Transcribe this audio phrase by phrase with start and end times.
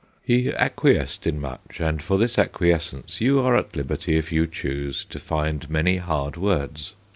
[0.23, 5.05] He acquiesced in much, and for this acquiescence you are at liberty, if you choose,
[5.05, 6.95] to find many hard words.